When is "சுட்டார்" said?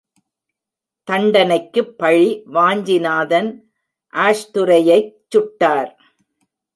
5.31-5.91